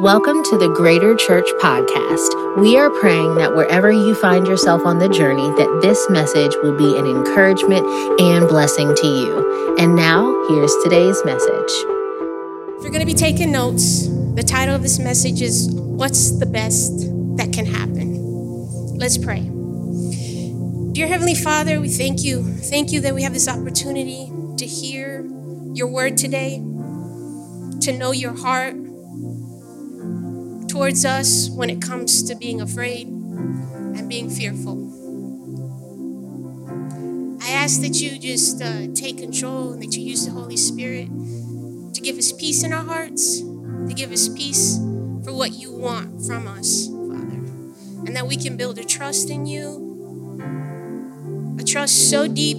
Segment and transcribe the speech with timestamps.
[0.00, 2.60] Welcome to the Greater Church Podcast.
[2.60, 6.76] We are praying that wherever you find yourself on the journey, that this message will
[6.76, 7.86] be an encouragement
[8.20, 9.76] and blessing to you.
[9.78, 11.70] And now, here's today's message.
[12.76, 16.46] If you're going to be taking notes, the title of this message is What's the
[16.46, 16.92] Best
[17.38, 18.98] That Can Happen?
[18.98, 19.40] Let's pray.
[20.92, 22.42] Dear Heavenly Father, we thank you.
[22.42, 25.26] Thank you that we have this opportunity to hear
[25.72, 26.56] your word today,
[27.80, 28.85] to know your heart
[30.76, 34.76] towards us when it comes to being afraid and being fearful.
[37.42, 41.08] I ask that you just uh, take control and that you use the Holy Spirit
[41.94, 44.76] to give us peace in our hearts, to give us peace
[45.24, 47.40] for what you want from us, Father,
[48.04, 50.36] and that we can build a trust in you,
[51.58, 52.58] a trust so deep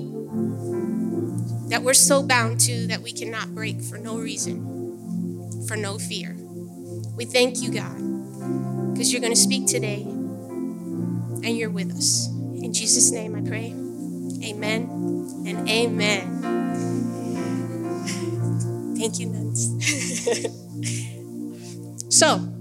[1.70, 6.36] that we're so bound to that we cannot break for no reason, for no fear.
[7.16, 8.07] We thank you, God,
[8.98, 12.30] because you're going to speak today and you're with us.
[12.30, 13.67] In Jesus' name I pray.
[14.44, 14.90] Amen
[15.45, 16.42] and amen.
[18.98, 19.70] Thank you, nuns.
[22.18, 22.52] so,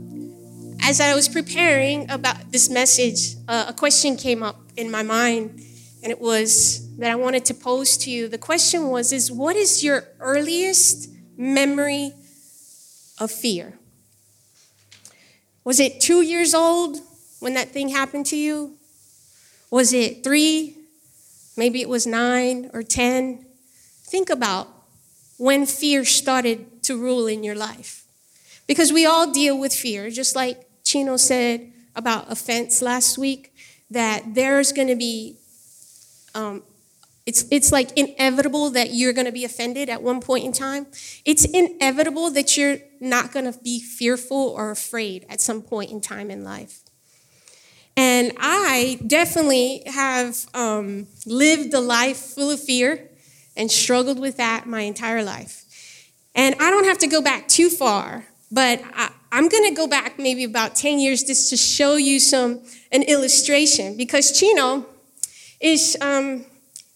[0.83, 5.59] as I was preparing about this message, uh, a question came up in my mind,
[6.03, 8.29] and it was that I wanted to pose to you.
[8.29, 12.13] The question was is what is your earliest memory
[13.19, 13.79] of fear?
[15.67, 16.99] Was it two years old
[17.41, 18.77] when that thing happened to you?
[19.69, 20.77] Was it three?
[21.57, 23.45] Maybe it was nine or 10.
[24.05, 24.69] Think about
[25.39, 28.05] when fear started to rule in your life.
[28.69, 33.53] Because we all deal with fear, just like Chino said about offense last week,
[33.91, 35.37] that there's going to be
[36.33, 36.63] um,
[37.27, 40.87] it's, it's like inevitable that you're going to be offended at one point in time.
[41.25, 46.01] It's inevitable that you're not going to be fearful or afraid at some point in
[46.01, 46.83] time in life.
[47.97, 53.11] And I definitely have um, lived a life full of fear
[53.57, 55.65] and struggled with that my entire life.
[56.35, 59.89] And I don't have to go back too far, but I, am going to go
[59.89, 64.87] back maybe about 10 years just to show you some an illustration because Chino
[65.61, 65.97] is.
[66.01, 66.45] Um,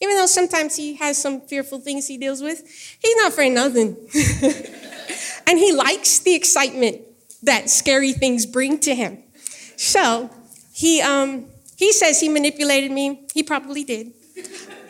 [0.01, 2.67] even though sometimes he has some fearful things he deals with,
[3.01, 3.97] he's not afraid of nothing.
[5.47, 7.03] and he likes the excitement
[7.43, 9.23] that scary things bring to him.
[9.77, 10.31] So
[10.73, 11.47] he, um,
[11.77, 13.27] he says he manipulated me.
[13.35, 14.13] He probably did.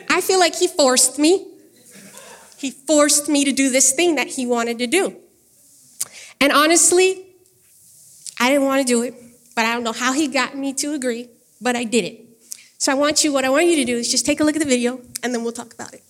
[0.09, 1.47] I feel like he forced me.
[2.57, 5.15] He forced me to do this thing that he wanted to do.
[6.39, 7.25] And honestly,
[8.39, 9.13] I didn't want to do it,
[9.55, 11.29] but I don't know how he got me to agree,
[11.59, 12.30] but I did it.
[12.81, 14.55] So I want you, what I want you to do is just take a look
[14.55, 16.01] at the video and then we'll talk about it.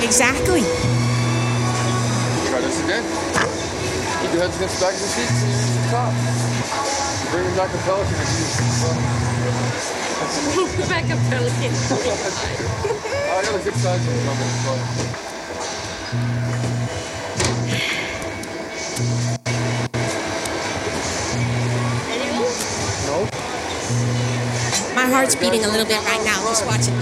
[0.00, 0.64] Exactly.
[2.48, 3.04] Try this again.
[4.22, 6.16] Keep your heads against the back of the seats and the top.
[7.28, 8.32] Bring it back a pelican if
[10.56, 11.72] you back a pelican.
[13.36, 15.35] I got a good size one.
[25.06, 26.42] My heart's beating a little bit right now.
[26.48, 26.94] Just watch it.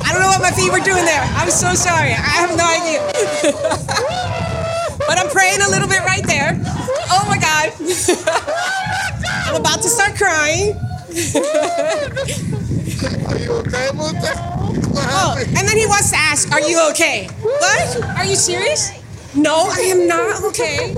[0.00, 1.20] I don't know what my feet were doing there.
[1.36, 2.12] I'm so sorry.
[2.12, 3.02] I have no idea.
[5.06, 6.53] But I'm praying a little bit right there.
[10.24, 10.72] Crying.
[13.28, 14.36] Are you okay that?
[15.16, 17.26] Oh, and then he wants to ask, Are you okay?
[17.42, 18.02] What?
[18.16, 18.90] Are you serious?
[19.34, 20.94] No, I am not okay.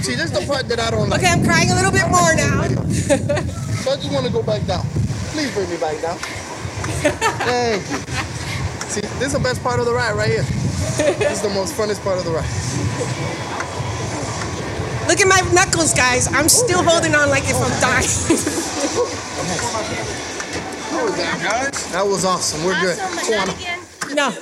[0.00, 1.20] See, this is the part that I don't like.
[1.20, 2.64] Okay, I'm crying a little bit more now.
[3.82, 4.86] so I just want to go back down.
[5.32, 6.18] Please bring me back down.
[7.44, 7.98] Thank you.
[8.88, 10.44] See, this is the best part of the ride right here.
[11.18, 13.61] This is the most funnest part of the ride.
[15.12, 16.26] Look at my knuckles, guys.
[16.32, 18.08] I'm still holding on like if I'm dying.
[21.92, 22.64] That, was awesome.
[22.64, 22.96] We're good.
[24.14, 24.32] no.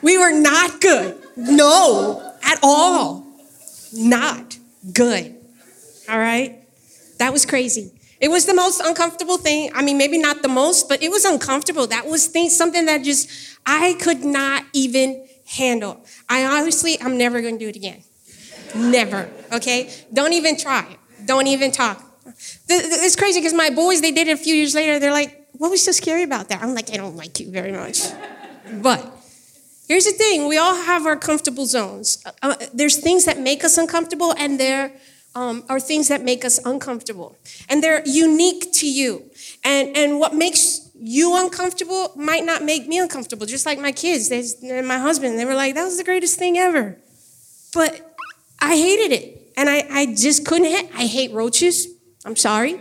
[0.00, 1.20] We were not good.
[1.36, 3.26] No, at all.
[3.92, 4.56] Not
[4.92, 5.34] good.
[6.08, 6.60] All right?
[7.18, 7.90] That was crazy.
[8.20, 9.72] It was the most uncomfortable thing.
[9.74, 11.88] I mean, maybe not the most, but it was uncomfortable.
[11.88, 13.28] That was thing, something that just
[13.66, 16.06] I could not even handle.
[16.28, 18.04] I honestly, I'm never going to do it again.
[18.74, 19.28] Never.
[19.52, 19.90] Okay?
[20.12, 20.86] Don't even try.
[21.24, 22.02] Don't even talk.
[22.68, 24.98] It's crazy because my boys, they did it a few years later.
[24.98, 26.62] They're like, what was so scary about that?
[26.62, 28.02] I'm like, I don't like you very much.
[28.80, 29.06] But
[29.88, 32.22] here's the thing we all have our comfortable zones.
[32.24, 34.92] Uh, uh, there's things that make us uncomfortable, and there
[35.34, 37.36] um, are things that make us uncomfortable.
[37.68, 39.30] And they're unique to you.
[39.64, 43.46] And, and what makes you uncomfortable might not make me uncomfortable.
[43.46, 46.58] Just like my kids and my husband, they were like, that was the greatest thing
[46.58, 46.98] ever.
[47.74, 48.11] But
[48.62, 49.52] I hated it.
[49.56, 50.88] And I, I just couldn't hit.
[50.94, 51.88] I hate roaches.
[52.24, 52.78] I'm sorry.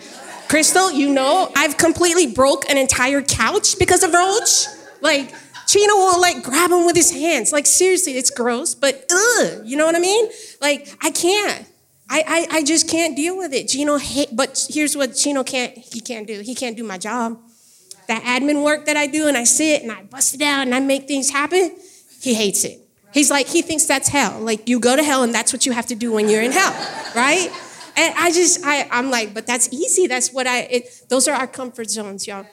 [0.48, 4.68] Crystal, you know, I've completely broke an entire couch because of roach.
[5.02, 5.34] Like,
[5.68, 7.52] Chino will like grab him with his hands.
[7.52, 10.30] Like, seriously, it's gross, but ugh, you know what I mean?
[10.62, 11.66] Like, I can't.
[12.10, 13.70] I, I, I just can't deal with it.
[13.70, 16.42] Chino hate, but here's what Chino can't, he can't do.
[16.42, 17.40] He can't do my job.
[18.08, 20.76] That admin work that I do and I sit and I bust it out and
[20.76, 21.72] I make things happen,
[22.20, 22.82] he hates it.
[23.14, 24.40] He's like, he thinks that's hell.
[24.40, 26.52] Like you go to hell and that's what you have to do when you're in
[26.52, 26.72] hell,
[27.16, 27.50] right?
[27.98, 30.08] And I just, I, I'm like, but that's easy.
[30.08, 32.46] That's what I, it, those are our comfort zones, y'all.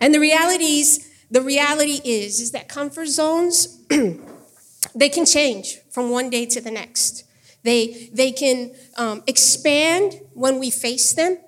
[0.00, 3.80] And the realities, the reality is, is that comfort zones,
[4.94, 7.24] they can change from one day to the next.
[7.62, 11.38] They, they can um, expand when we face them.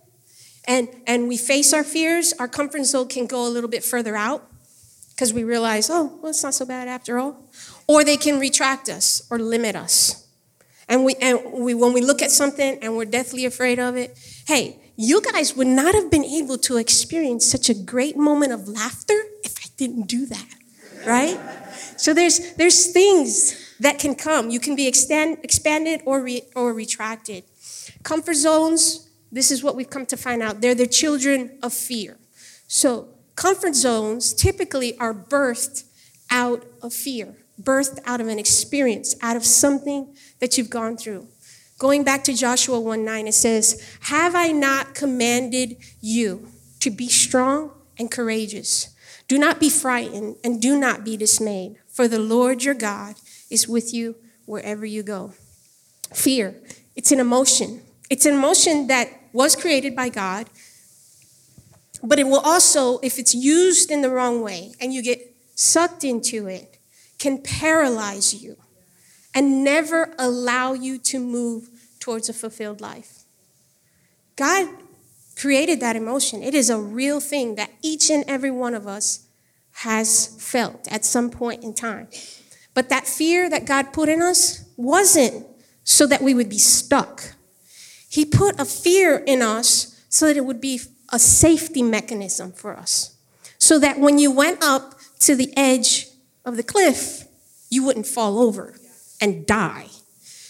[0.69, 4.17] And, and we face our fears, our comfort zone can go a little bit further
[4.17, 4.49] out
[5.11, 7.46] because we realize, oh, well, it's not so bad after all.
[7.87, 10.27] Or they can retract us or limit us.
[10.89, 14.19] And, we, and we, when we look at something and we're deathly afraid of it,
[14.47, 18.69] hey, you guys would not have been able to experience such a great moment of
[18.69, 20.55] laughter if I didn't do that,
[21.07, 21.39] right?
[21.97, 24.51] So there's, there's things that can come.
[24.51, 27.45] You can be extend, expanded or, re, or retracted.
[28.03, 32.17] Comfort zones, this is what we've come to find out, they're the children of fear.
[32.69, 35.85] So, comfort zones typically are birthed
[36.31, 41.29] out of fear, birthed out of an experience, out of something that you've gone through.
[41.79, 46.49] Going back to Joshua 1 9, it says, Have I not commanded you
[46.81, 48.95] to be strong and courageous?
[49.29, 53.17] Do not be frightened and do not be dismayed, for the Lord your God
[53.51, 54.17] is with you
[54.47, 55.33] wherever you go.
[56.15, 56.55] Fear,
[56.95, 57.83] it's an emotion.
[58.09, 60.49] It's an emotion that was created by God,
[62.03, 66.05] but it will also, if it's used in the wrong way and you get sucked
[66.05, 66.76] into it,
[67.19, 68.57] can paralyze you
[69.35, 71.69] and never allow you to move
[72.01, 73.25] towards a fulfilled life.
[74.37, 74.69] God
[75.37, 76.43] created that emotion.
[76.43, 79.27] It is a real thing that each and every one of us
[79.73, 82.09] has felt at some point in time.
[82.73, 85.47] But that fear that God put in us wasn't
[85.85, 87.35] so that we would be stuck.
[88.09, 90.81] He put a fear in us so that it would be
[91.13, 93.17] a safety mechanism for us.
[93.59, 96.07] So that when you went up to the edge
[96.47, 97.25] of the cliff,
[97.69, 98.75] you wouldn't fall over
[99.21, 99.89] and die.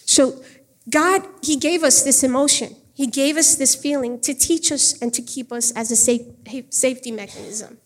[0.04, 0.44] So
[0.88, 2.76] God, He gave us this emotion.
[2.94, 6.22] He gave us this feeling to teach us and to keep us as a safe,
[6.70, 7.78] safety mechanism.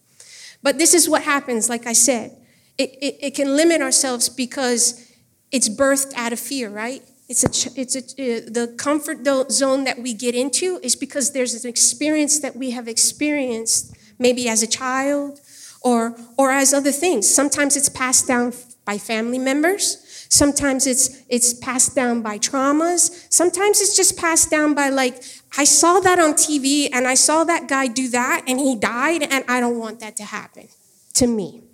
[0.63, 2.37] But this is what happens, like I said
[2.81, 5.07] it, it, it can limit ourselves because
[5.53, 7.03] it's birthed out of fear, right?
[7.29, 9.19] It's a, it's a, uh, the comfort
[9.53, 14.49] zone that we get into is because there's an experience that we have experienced maybe
[14.49, 15.41] as a child
[15.83, 17.29] or, or as other things.
[17.29, 18.53] Sometimes it's passed down
[18.85, 20.27] by family members.
[20.29, 23.27] Sometimes it's, it's passed down by traumas.
[23.33, 25.23] Sometimes it's just passed down by like,
[25.59, 29.23] I saw that on TV and I saw that guy do that and he died
[29.23, 30.69] and I don't want that to happen
[31.15, 31.65] to me.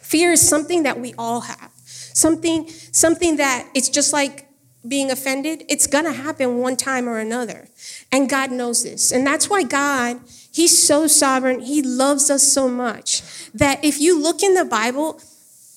[0.00, 1.70] Fear is something that we all have.
[1.84, 4.47] Something, something that it's just like
[4.86, 5.64] being offended.
[5.68, 7.68] It's gonna happen one time or another.
[8.12, 9.12] And God knows this.
[9.12, 10.20] And that's why God,
[10.52, 11.60] He's so sovereign.
[11.60, 13.22] He loves us so much
[13.54, 15.20] that if you look in the Bible,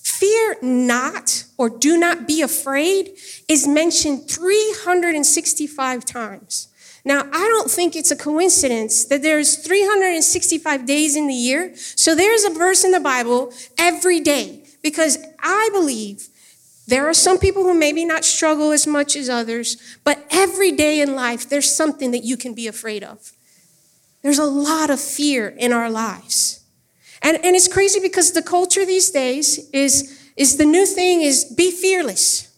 [0.02, 3.12] fear not or do not be afraid
[3.48, 6.68] is mentioned 365 times.
[7.04, 11.72] Now, I don't think it's a coincidence that there's 365 days in the year.
[11.76, 16.28] So there's a verse in the Bible every day because I believe
[16.86, 21.00] there are some people who maybe not struggle as much as others, but every day
[21.00, 23.32] in life, there's something that you can be afraid of.
[24.22, 26.64] There's a lot of fear in our lives.
[27.22, 31.44] And, and it's crazy because the culture these days is, is the new thing is
[31.44, 32.48] be fearless.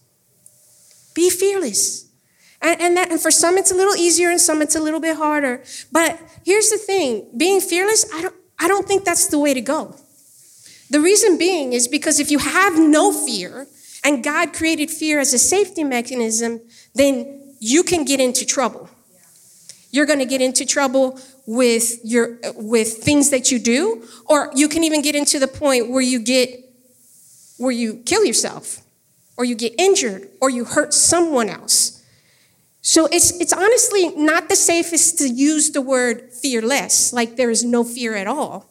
[1.14, 2.08] Be fearless.
[2.62, 5.00] And, and, that, and for some, it's a little easier, and some, it's a little
[5.00, 5.62] bit harder.
[5.92, 9.60] But here's the thing being fearless, I don't, I don't think that's the way to
[9.60, 9.96] go.
[10.88, 13.66] The reason being is because if you have no fear,
[14.04, 16.60] and God created fear as a safety mechanism,
[16.94, 18.88] then you can get into trouble.
[19.90, 24.68] You're going to get into trouble with your with things that you do, or you
[24.68, 26.48] can even get into the point where you get
[27.56, 28.82] where you kill yourself,
[29.36, 32.02] or you get injured, or you hurt someone else.
[32.86, 37.64] So it's, it's honestly not the safest to use the word fearless, like there is
[37.64, 38.66] no fear at all.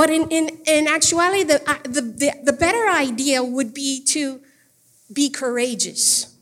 [0.00, 4.40] But in, in, in actuality, the, uh, the, the, the better idea would be to
[5.12, 6.34] be courageous.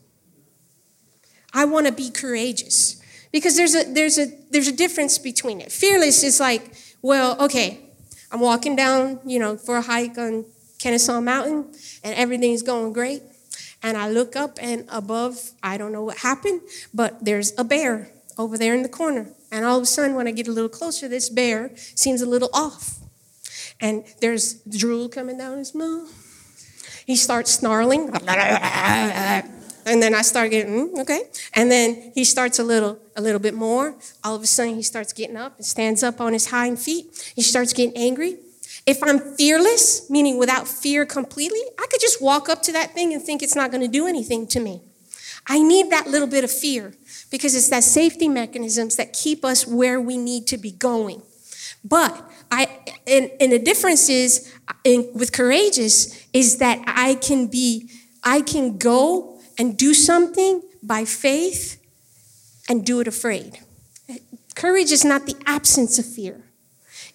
[1.53, 5.73] I want to be courageous because there's a there's a there's a difference between it.
[5.73, 7.81] Fearless is like, well, okay,
[8.31, 10.45] I'm walking down, you know, for a hike on
[10.77, 11.65] Kennesaw Mountain,
[12.01, 13.23] and everything's going great.
[13.83, 16.61] And I look up, and above, I don't know what happened,
[16.93, 19.33] but there's a bear over there in the corner.
[19.51, 22.25] And all of a sudden, when I get a little closer, this bear seems a
[22.25, 22.99] little off.
[23.81, 26.11] And there's drool coming down his mouth.
[27.05, 28.11] He starts snarling.
[29.85, 31.23] And then I start getting, mm, okay.
[31.55, 33.95] And then he starts a little, a little bit more.
[34.23, 37.31] All of a sudden, he starts getting up and stands up on his hind feet.
[37.35, 38.37] He starts getting angry.
[38.85, 43.13] If I'm fearless, meaning without fear completely, I could just walk up to that thing
[43.13, 44.81] and think it's not going to do anything to me.
[45.47, 46.93] I need that little bit of fear
[47.31, 51.23] because it's that safety mechanisms that keep us where we need to be going.
[51.83, 52.67] But I,
[53.07, 57.89] and, and the difference is in, with courageous is that I can be,
[58.23, 61.81] I can go and do something by faith
[62.67, 63.59] and do it afraid.
[64.55, 66.43] Courage is not the absence of fear.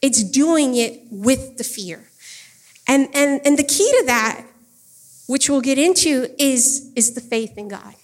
[0.01, 2.11] It's doing it with the fear.
[2.87, 4.45] And, and, and the key to that,
[5.27, 7.95] which we'll get into, is, is the faith in God.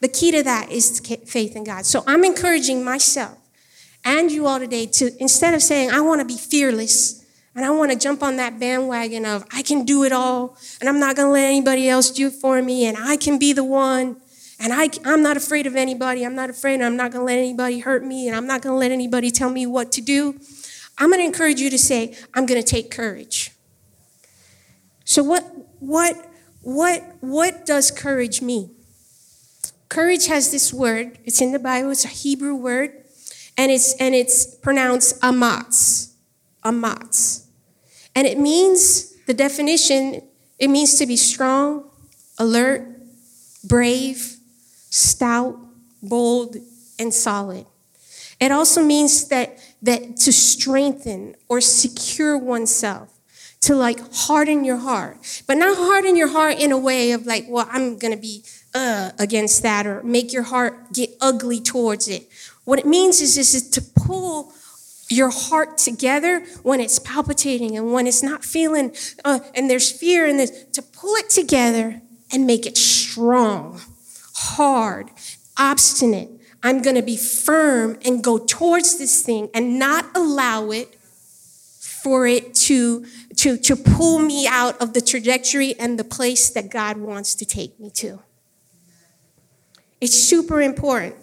[0.00, 1.86] The key to that is faith in God.
[1.86, 3.38] So I'm encouraging myself
[4.04, 7.70] and you all today to, instead of saying, I want to be fearless and I
[7.70, 11.16] want to jump on that bandwagon of, I can do it all and I'm not
[11.16, 14.16] going to let anybody else do it for me and I can be the one
[14.58, 16.24] and I, I'm not afraid of anybody.
[16.24, 16.80] I'm not afraid.
[16.80, 19.32] I'm not going to let anybody hurt me and I'm not going to let anybody
[19.32, 20.38] tell me what to do.
[20.98, 23.50] I'm going to encourage you to say, I'm going to take courage.
[25.04, 25.44] So what
[25.80, 26.30] what
[26.62, 28.70] what what does courage mean?
[29.88, 31.18] Courage has this word.
[31.24, 31.90] It's in the Bible.
[31.90, 33.01] It's a Hebrew word,
[33.56, 36.12] and it's and it's pronounced amatz,
[36.64, 37.46] amatz,
[38.14, 40.22] and it means the definition.
[40.58, 41.90] It means to be strong,
[42.38, 42.86] alert,
[43.64, 44.36] brave,
[44.90, 45.58] stout,
[46.02, 46.56] bold,
[46.98, 47.66] and solid.
[48.40, 53.08] It also means that, that to strengthen or secure oneself,
[53.62, 57.46] to like harden your heart, but not harden your heart in a way of like,
[57.48, 58.42] well, I'm gonna be
[58.74, 62.28] uh, against that or make your heart get ugly towards it.
[62.64, 64.52] What it means is, is, to pull
[65.08, 70.26] your heart together when it's palpitating and when it's not feeling, uh, and there's fear,
[70.26, 72.00] and there's, to pull it together
[72.32, 73.80] and make it strong,
[74.34, 75.10] hard,
[75.58, 76.30] obstinate,
[76.62, 82.26] I'm going to be firm and go towards this thing and not allow it for
[82.26, 83.04] it to,
[83.36, 87.44] to, to pull me out of the trajectory and the place that God wants to
[87.44, 88.20] take me to.
[90.00, 91.16] It's super important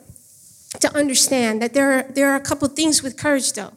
[0.79, 3.73] to understand that there are, there are a couple things with courage, though.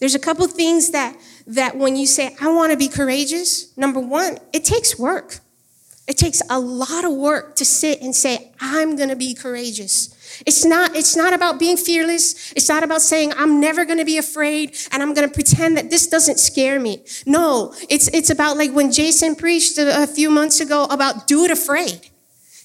[0.00, 4.00] There's a couple things that, that when you say, I want to be courageous, number
[4.00, 5.38] one, it takes work.
[6.06, 10.42] It takes a lot of work to sit and say, I'm going to be courageous.
[10.44, 12.52] It's not, it's not about being fearless.
[12.52, 15.78] It's not about saying, I'm never going to be afraid and I'm going to pretend
[15.78, 17.04] that this doesn't scare me.
[17.24, 21.44] No, it's, it's about like when Jason preached a, a few months ago about do
[21.44, 22.10] it afraid.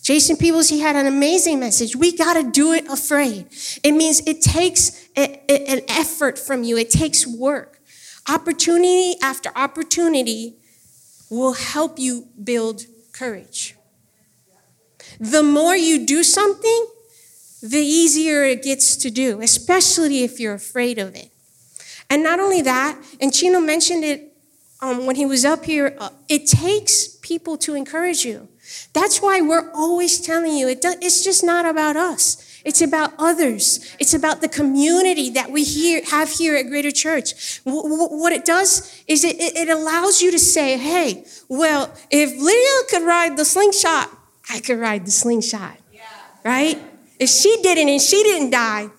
[0.09, 1.95] Jason Peebles, he had an amazing message.
[1.95, 3.45] We got to do it afraid.
[3.83, 6.77] It means it takes a, a, an effort from you.
[6.77, 7.79] It takes work.
[8.27, 10.55] Opportunity after opportunity
[11.29, 13.75] will help you build courage.
[15.19, 16.87] The more you do something,
[17.61, 21.29] the easier it gets to do, especially if you're afraid of it.
[22.09, 24.33] And not only that, and Chino mentioned it
[24.81, 28.47] um, when he was up here, uh, it takes people to encourage you.
[28.93, 32.45] That's why we're always telling you it it's just not about us.
[32.65, 33.95] It's about others.
[33.99, 37.63] It's about the community that we here, have here at Greater Church.
[37.63, 42.29] W- w- what it does is it, it allows you to say, hey, well, if
[42.31, 44.09] Lydia could ride the slingshot,
[44.49, 45.77] I could ride the slingshot.
[45.93, 46.01] Yeah.
[46.43, 46.77] Right?
[47.17, 48.89] If she didn't and she didn't die,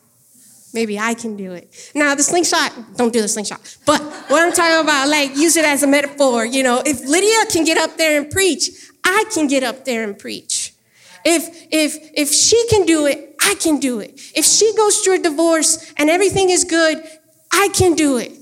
[0.72, 1.90] maybe I can do it.
[1.94, 3.76] Now, the slingshot, don't do the slingshot.
[3.84, 6.46] But what I'm talking about, like, use it as a metaphor.
[6.46, 8.70] You know, if Lydia can get up there and preach,
[9.04, 10.74] I can get up there and preach.
[11.24, 14.12] If, if, if she can do it, I can do it.
[14.34, 17.02] If she goes through a divorce and everything is good,
[17.52, 18.32] I can do it.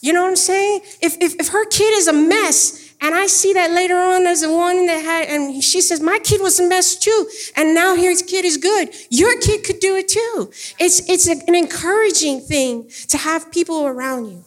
[0.00, 0.82] You know what I'm saying?
[1.00, 4.42] If, if, if her kid is a mess and I see that later on as
[4.42, 7.28] the one that had, and she says, My kid was a mess too.
[7.56, 8.94] And now his kid is good.
[9.10, 10.50] Your kid could do it too.
[10.78, 14.44] It's, it's an encouraging thing to have people around you.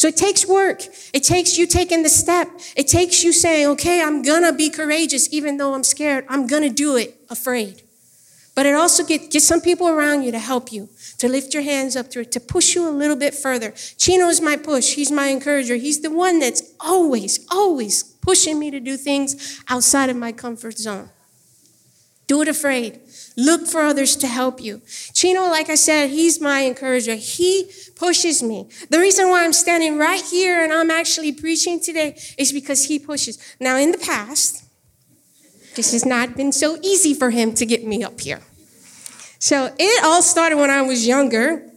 [0.00, 0.82] So it takes work.
[1.12, 2.48] It takes you taking the step.
[2.74, 6.24] It takes you saying, Okay, I'm gonna be courageous, even though I'm scared.
[6.26, 7.82] I'm gonna do it afraid.
[8.54, 10.88] But it also get, get some people around you to help you,
[11.18, 13.74] to lift your hands up to it, to push you a little bit further.
[13.98, 14.94] Chino is my push.
[14.94, 15.74] He's my encourager.
[15.74, 20.78] He's the one that's always, always pushing me to do things outside of my comfort
[20.78, 21.10] zone.
[22.30, 23.00] Do it afraid.
[23.36, 24.82] Look for others to help you.
[25.14, 27.16] Chino, like I said, he's my encourager.
[27.16, 28.68] He pushes me.
[28.88, 33.00] The reason why I'm standing right here and I'm actually preaching today is because he
[33.00, 33.36] pushes.
[33.58, 34.64] Now, in the past,
[35.74, 38.42] this has not been so easy for him to get me up here.
[39.40, 41.68] So it all started when I was younger.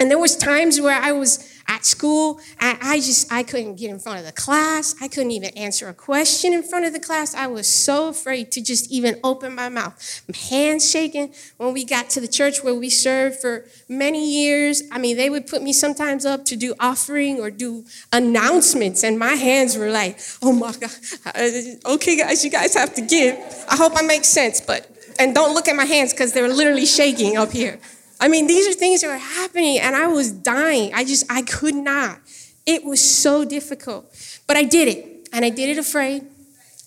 [0.00, 2.38] And there was times where I was at school.
[2.60, 4.94] I, I just, I couldn't get in front of the class.
[5.00, 7.34] I couldn't even answer a question in front of the class.
[7.34, 10.22] I was so afraid to just even open my mouth.
[10.28, 11.32] My hands shaking.
[11.56, 15.30] When we got to the church where we served for many years, I mean, they
[15.30, 19.90] would put me sometimes up to do offering or do announcements, and my hands were
[19.90, 20.90] like, oh my God.
[21.24, 23.34] Uh, okay, guys, you guys have to give.
[23.68, 26.86] I hope I make sense, but, and don't look at my hands because they're literally
[26.86, 27.78] shaking up here.
[28.20, 30.94] I mean, these are things that were happening, and I was dying.
[30.94, 32.20] I just, I could not.
[32.66, 34.06] It was so difficult.
[34.46, 36.24] But I did it, and I did it afraid.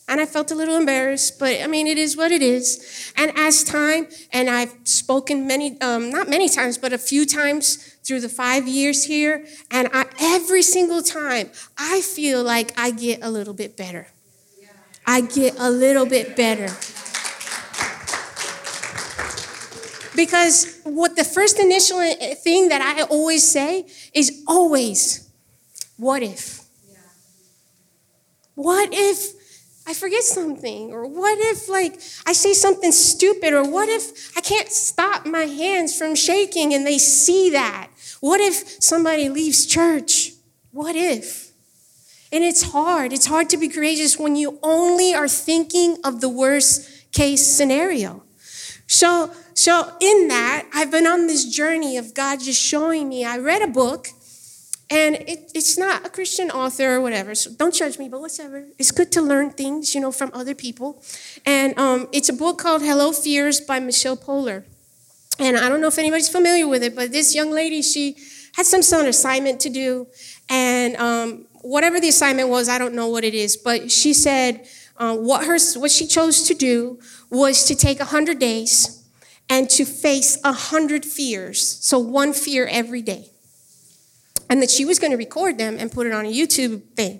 [0.08, 3.12] And I felt a little embarrassed, but I mean, it is what it is.
[3.18, 7.78] And as time, and I've spoken many, um, not many times, but a few times
[8.04, 13.24] through the five years here, and I, every single time, I feel like I get
[13.24, 14.08] a little bit better.
[15.08, 16.72] I get a little bit better.
[20.16, 25.30] Because what the first initial eh, thing that I always say is always,
[25.98, 26.62] what if?
[28.56, 29.34] What if
[29.88, 30.92] I forget something?
[30.92, 33.54] Or what if, like, I say something stupid?
[33.54, 37.90] Or what if I can't stop my hands from shaking and they see that?
[38.22, 40.32] What if somebody leaves church?
[40.72, 41.52] What if?
[42.32, 43.14] And it's hard.
[43.14, 48.25] It's hard to be courageous when you only are thinking of the worst case scenario.
[48.96, 53.26] So, so in that, I've been on this journey of God just showing me.
[53.26, 54.08] I read a book,
[54.90, 58.64] and it, it's not a Christian author or whatever, so don't judge me, but whatever.
[58.80, 61.04] It's good to learn things, you know, from other people.
[61.46, 64.64] And um, it's a book called Hello Fears by Michelle Poler.
[65.40, 68.16] And I don't know if anybody's familiar with it, but this young lady, she
[68.54, 70.08] had some sort of assignment to do.
[70.50, 74.66] And um, whatever the assignment was, I don't know what it is, but she said
[74.98, 79.04] uh, what, her, what she chose to do was to take 100 days
[79.50, 81.62] and to face 100 fears.
[81.86, 83.30] So, one fear every day.
[84.50, 87.20] And that she was going to record them and put it on a YouTube thing.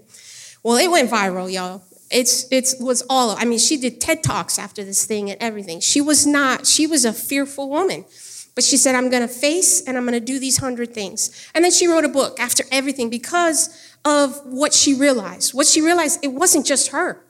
[0.64, 1.84] Well, it went viral, y'all.
[2.12, 3.32] It's it was all.
[3.32, 5.80] I mean, she did TED talks after this thing and everything.
[5.80, 6.68] She was not.
[6.68, 8.06] She was a fearful woman,
[8.54, 11.50] but she said, "I'm going to face and I'm going to do these hundred things."
[11.56, 15.56] And then she wrote a book after everything because of what she realized.
[15.56, 17.25] What she realized, it wasn't just her.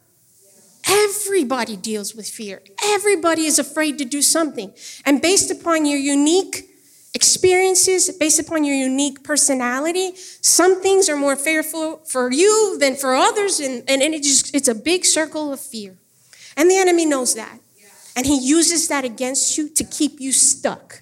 [0.87, 2.61] Everybody deals with fear.
[2.83, 4.73] Everybody is afraid to do something.
[5.05, 6.69] And based upon your unique
[7.13, 13.15] experiences, based upon your unique personality, some things are more fearful for you than for
[13.15, 13.59] others.
[13.59, 15.95] And, and, it just, it's a big circle of fear.
[16.57, 17.59] And the enemy knows that.
[18.15, 21.01] And he uses that against you to keep you stuck.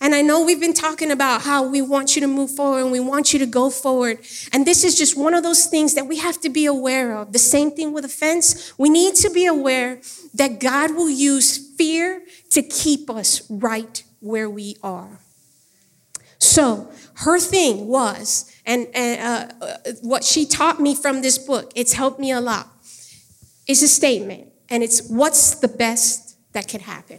[0.00, 2.92] And I know we've been talking about how we want you to move forward and
[2.92, 4.18] we want you to go forward.
[4.52, 7.32] And this is just one of those things that we have to be aware of.
[7.32, 8.78] The same thing with offense.
[8.78, 10.00] We need to be aware
[10.34, 15.18] that God will use fear to keep us right where we are.
[16.38, 21.94] So her thing was, and, and uh, what she taught me from this book, it's
[21.94, 22.68] helped me a lot,
[23.66, 24.52] is a statement.
[24.70, 27.18] And it's what's the best that could happen?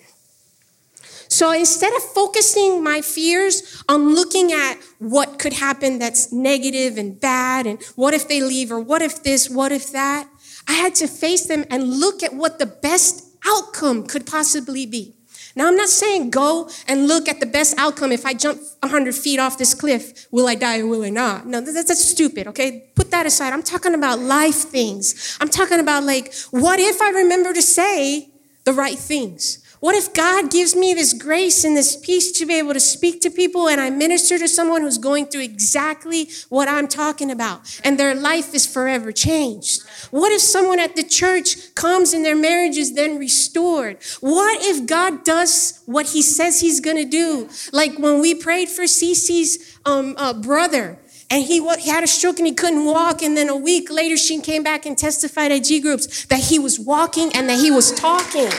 [1.30, 7.20] So instead of focusing my fears on looking at what could happen that's negative and
[7.20, 10.28] bad, and what if they leave, or what if this, what if that,
[10.68, 15.16] I had to face them and look at what the best outcome could possibly be.
[15.56, 18.12] Now, I'm not saying go and look at the best outcome.
[18.12, 21.48] If I jump 100 feet off this cliff, will I die or will I not?
[21.48, 22.92] No, that's, that's stupid, okay?
[22.96, 23.54] Put that aside.
[23.54, 25.38] I'm talking about life things.
[25.42, 28.30] I'm talking about, like, what if I remember to say
[28.64, 29.66] the right things?
[29.80, 33.22] What if God gives me this grace and this peace to be able to speak
[33.22, 37.80] to people and I minister to someone who's going through exactly what I'm talking about
[37.86, 39.84] and their life is forever changed?
[40.12, 44.00] What if someone at the church comes and their marriage is then restored?
[44.20, 47.50] What if God does what he says he's going to do?
[47.72, 52.40] Like when we prayed for Cece's um, uh, brother and he, he had a stroke
[52.40, 53.22] and he couldn't walk.
[53.22, 56.60] And then a week later, she came back and testified at G groups that he
[56.60, 58.50] was walking and that he was talking.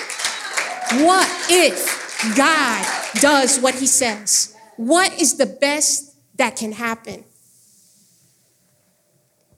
[0.92, 2.86] What if God
[3.20, 4.56] does what he says?
[4.76, 7.24] What is the best that can happen?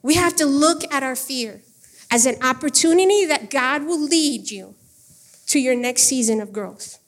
[0.01, 1.61] We have to look at our fear
[2.11, 4.75] as an opportunity that God will lead you
[5.47, 6.99] to your next season of growth.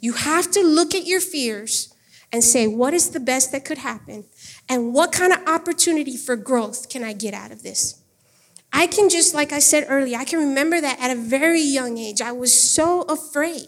[0.00, 1.94] You have to look at your fears
[2.32, 4.24] and say, what is the best that could happen?
[4.68, 7.99] And what kind of opportunity for growth can I get out of this?
[8.72, 11.98] I can just, like I said earlier, I can remember that at a very young
[11.98, 13.66] age, I was so afraid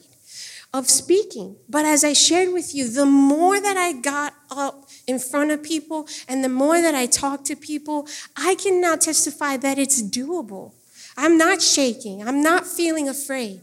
[0.72, 1.56] of speaking.
[1.68, 5.62] But as I shared with you, the more that I got up in front of
[5.62, 10.02] people and the more that I talk to people, I can now testify that it's
[10.02, 10.72] doable.
[11.16, 13.60] I'm not shaking, I'm not feeling afraid.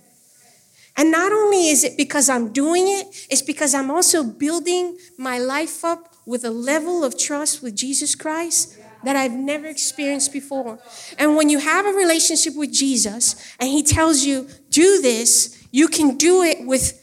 [0.98, 5.40] And not only is it because I'm doing it, it's because I'm also building my
[5.40, 10.80] life up with a level of trust with Jesus Christ that I've never experienced before.
[11.18, 15.88] And when you have a relationship with Jesus and he tells you, do this, you
[15.88, 16.96] can do it with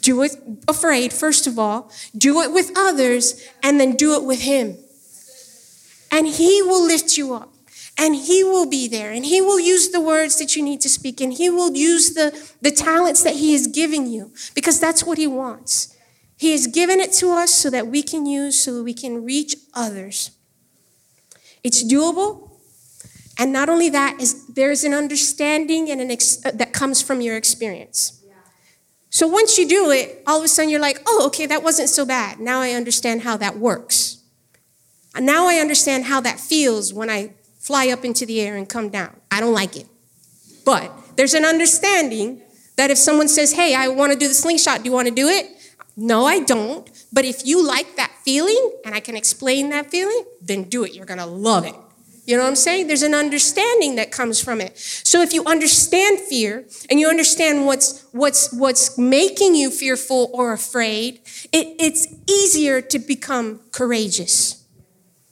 [0.00, 0.34] do it
[0.68, 4.78] afraid first of all, do it with others and then do it with him.
[6.10, 7.52] And he will lift you up
[7.98, 10.88] and he will be there and he will use the words that you need to
[10.88, 15.04] speak and he will use the, the talents that he is giving you because that's
[15.04, 15.96] what he wants
[16.38, 19.24] he has given it to us so that we can use so that we can
[19.24, 20.30] reach others
[21.64, 22.50] it's doable
[23.38, 27.20] and not only that is there's an understanding and an ex- uh, that comes from
[27.20, 28.20] your experience
[29.10, 31.88] so once you do it all of a sudden you're like oh okay that wasn't
[31.88, 34.22] so bad now i understand how that works
[35.18, 38.88] now i understand how that feels when i fly up into the air and come
[38.88, 39.16] down.
[39.30, 39.86] I don't like it.
[40.64, 42.42] But there's an understanding
[42.76, 45.14] that if someone says, hey, I want to do the slingshot, do you want to
[45.14, 45.46] do it?
[45.96, 46.88] No, I don't.
[47.12, 50.94] But if you like that feeling and I can explain that feeling, then do it.
[50.94, 51.74] You're going to love it.
[52.24, 52.86] You know what I'm saying?
[52.86, 54.78] There's an understanding that comes from it.
[54.78, 60.52] So if you understand fear and you understand what's what's what's making you fearful or
[60.52, 61.20] afraid,
[61.52, 64.64] it, it's easier to become courageous.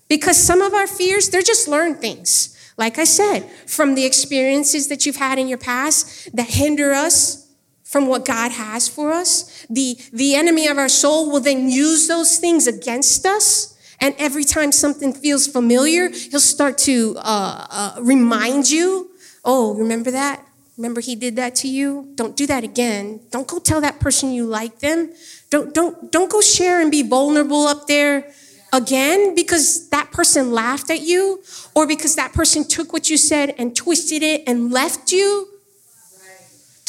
[0.08, 2.56] Because some of our fears, they're just learned things.
[2.76, 7.46] Like I said, from the experiences that you've had in your past that hinder us
[7.90, 9.66] from what God has for us.
[9.68, 13.76] The, the enemy of our soul will then use those things against us.
[14.00, 19.10] And every time something feels familiar, he'll start to uh, uh, remind you,
[19.44, 20.46] oh, remember that?
[20.76, 22.12] Remember he did that to you?
[22.14, 23.22] Don't do that again.
[23.32, 25.12] Don't go tell that person you like them.
[25.50, 28.32] Don't, don't, don't go share and be vulnerable up there
[28.72, 31.42] again because that person laughed at you
[31.74, 35.49] or because that person took what you said and twisted it and left you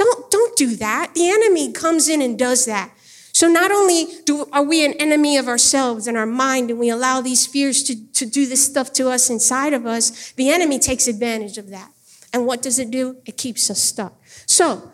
[0.03, 1.13] don't don't do that.
[1.13, 2.91] The enemy comes in and does that.
[3.33, 6.89] So not only do, are we an enemy of ourselves and our mind and we
[6.89, 10.79] allow these fears to, to do this stuff to us inside of us the enemy
[10.79, 11.91] takes advantage of that.
[12.33, 13.17] And what does it do?
[13.25, 14.13] It keeps us stuck.
[14.45, 14.91] So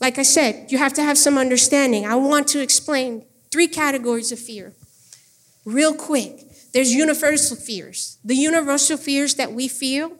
[0.00, 2.06] like i said you have to have some understanding.
[2.06, 4.74] I want to explain three categories of fear.
[5.64, 6.40] Real quick.
[6.72, 8.18] There's universal fears.
[8.24, 10.12] The universal fears that we feel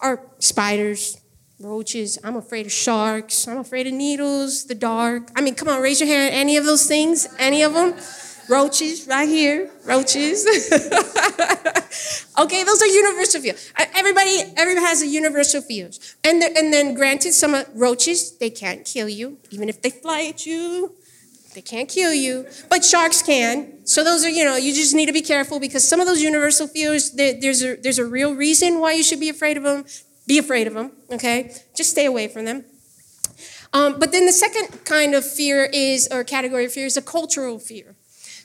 [0.00, 1.16] are spiders,
[1.60, 2.18] roaches.
[2.22, 3.48] I'm afraid of sharks.
[3.48, 5.30] I'm afraid of needles, the dark.
[5.36, 6.34] I mean, come on, raise your hand.
[6.34, 7.26] Any of those things?
[7.38, 7.94] Any of them?
[8.48, 9.70] Roaches, right here.
[9.84, 10.46] Roaches.
[12.38, 13.72] okay, those are universal fears.
[13.76, 16.16] Uh, everybody, everybody has a universal fears.
[16.22, 20.26] And, and then, granted, some uh, roaches, they can't kill you, even if they fly
[20.26, 20.92] at you.
[21.54, 23.86] They can't kill you, but sharks can.
[23.86, 26.20] So those are, you know, you just need to be careful because some of those
[26.20, 29.86] universal fears, there's a, there's a real reason why you should be afraid of them.
[30.26, 31.52] Be afraid of them, okay?
[31.76, 32.64] Just stay away from them.
[33.72, 37.02] Um, but then the second kind of fear is, or category of fear, is a
[37.02, 37.94] cultural fear.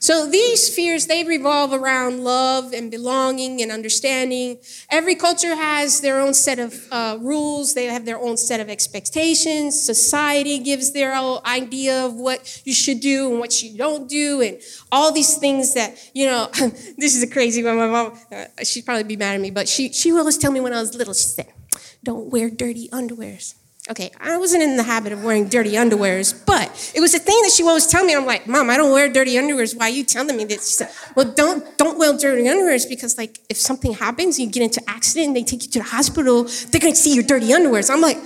[0.02, 4.58] So these fears, they revolve around love and belonging and understanding.
[4.90, 7.76] Every culture has their own set of uh, rules.
[7.76, 9.80] They have their own set of expectations.
[9.80, 14.42] Society gives their own idea of what you should do and what you don't do
[14.42, 14.60] and
[14.92, 16.50] all these things that, you know,
[16.98, 17.78] this is a crazy one.
[17.78, 20.52] My mom, uh, she'd probably be mad at me, but she, she would always tell
[20.52, 21.54] me when I was little, she said,
[22.04, 23.56] don't wear dirty underwears.
[23.90, 27.38] Okay, I wasn't in the habit of wearing dirty underwears, but it was a thing
[27.42, 28.14] that she always tell me.
[28.14, 29.76] I'm like, Mom, I don't wear dirty underwears.
[29.76, 30.68] Why are you telling me this?
[30.70, 34.62] She said, Well, don't don't wear dirty underwears because like if something happens, you get
[34.62, 37.90] into accident and they take you to the hospital, they're gonna see your dirty underwears.
[37.90, 38.18] I'm like,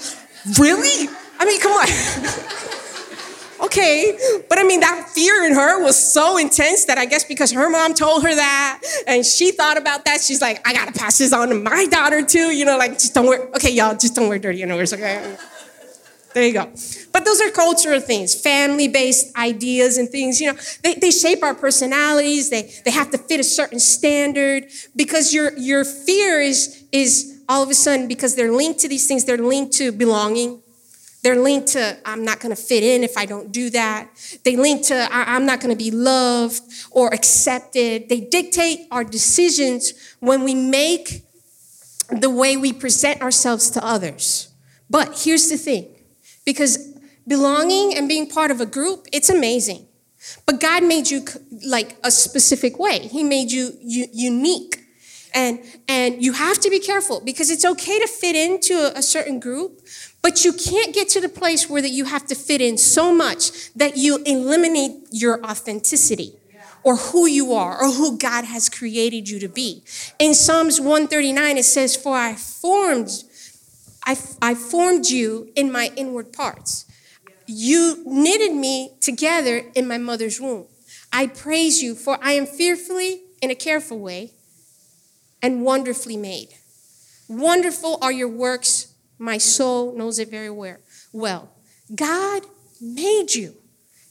[0.60, 1.08] really?
[1.39, 1.88] I mean, come on.
[3.62, 4.18] okay.
[4.50, 7.70] But I mean, that fear in her was so intense that I guess because her
[7.70, 11.34] mom told her that and she thought about that, she's like, I gotta pass this
[11.34, 12.56] on to my daughter too.
[12.56, 14.84] You know, like, just don't wear, okay, y'all, just don't wear dirty underwear.
[14.84, 15.38] okay?
[16.36, 16.70] There you go.
[17.13, 20.41] But those are cultural things, family based ideas and things.
[20.41, 22.50] You know, they, they shape our personalities.
[22.50, 24.65] They, they have to fit a certain standard
[24.98, 29.08] because your, your fear is, is all of a sudden, because they're linked to these
[29.08, 30.62] things, they're linked to belonging.
[31.25, 34.11] They're linked to, I'm not going to fit in if I don't do that.
[34.43, 36.61] They link to, I'm not going to be loved
[36.91, 38.09] or accepted.
[38.09, 41.23] They dictate our decisions when we make
[42.11, 44.49] the way we present ourselves to others.
[44.88, 45.88] But here's the thing
[46.45, 46.93] because
[47.27, 49.88] belonging and being part of a group, it's amazing.
[50.45, 51.25] But God made you
[51.65, 52.99] like a specific way.
[52.99, 54.85] He made you unique.
[55.33, 55.59] And,
[55.89, 59.81] and you have to be careful because it's okay to fit into a certain group,
[60.25, 63.13] but you can't get to the place where that you have to fit in so
[63.13, 66.33] much that you eliminate your authenticity
[66.81, 69.83] or who you are or who God has created you to be.
[70.17, 73.23] In Psalms 139, it says, For I formed,
[74.03, 76.85] I, I formed you in my inward parts.
[77.45, 80.65] You knitted me together in my mother's womb.
[81.13, 84.31] I praise you, for I am fearfully in a careful way
[85.39, 86.49] and wonderfully made.
[87.29, 88.94] Wonderful are your works.
[89.17, 90.78] My soul knows it very well.
[91.12, 91.49] Well,
[91.93, 92.43] God
[92.82, 93.56] made you.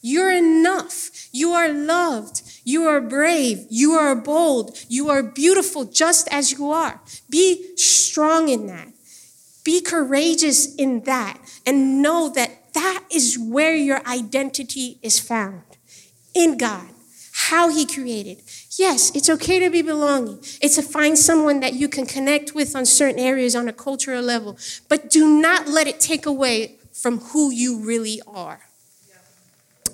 [0.00, 1.28] You're enough.
[1.32, 2.42] You are loved.
[2.64, 3.66] You are brave.
[3.70, 4.76] You are bold.
[4.88, 7.00] You are beautiful just as you are.
[7.30, 8.88] Be strong in that.
[9.64, 11.38] Be courageous in that.
[11.64, 15.62] And know that that is where your identity is found
[16.34, 16.88] in God,
[17.32, 18.42] how He created.
[18.76, 20.38] Yes, it's okay to be belonging.
[20.60, 24.22] It's to find someone that you can connect with on certain areas on a cultural
[24.22, 24.58] level,
[24.88, 28.60] but do not let it take away from who you really are.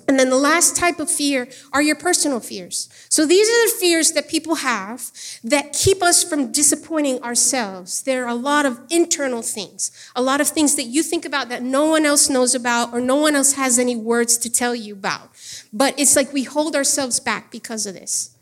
[0.07, 2.89] And then the last type of fear are your personal fears.
[3.07, 5.09] So these are the fears that people have
[5.43, 8.01] that keep us from disappointing ourselves.
[8.01, 11.49] There are a lot of internal things, a lot of things that you think about
[11.49, 14.75] that no one else knows about or no one else has any words to tell
[14.75, 15.29] you about.
[15.71, 18.35] But it's like we hold ourselves back because of this.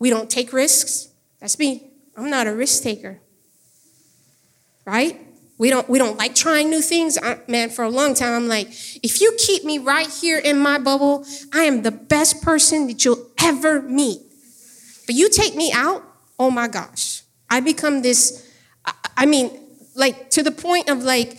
[0.00, 1.08] We don't take risks.
[1.40, 1.90] That's me.
[2.16, 3.20] I'm not a risk taker.
[4.84, 5.20] Right?
[5.58, 7.18] We don't, we don't like trying new things.
[7.22, 8.68] I, man, for a long time, I'm like,
[9.04, 13.04] if you keep me right here in my bubble, I am the best person that
[13.04, 14.22] you'll ever meet.
[15.04, 16.02] But you take me out,
[16.38, 17.22] oh my gosh.
[17.50, 18.50] I become this,
[18.86, 19.50] I, I mean,
[19.94, 21.38] like to the point of like,